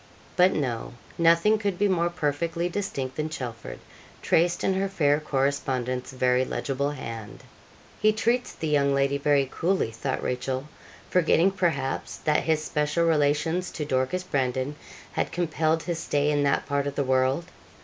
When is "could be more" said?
1.59-2.09